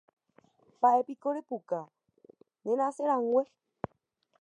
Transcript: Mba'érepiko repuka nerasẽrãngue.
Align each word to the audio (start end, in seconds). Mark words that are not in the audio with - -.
Mba'érepiko 0.75 1.27
repuka 1.37 1.79
nerasẽrãngue. 2.63 3.43